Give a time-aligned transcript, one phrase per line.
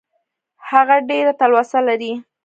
[0.69, 2.13] هغه ډېره تلوسه لري.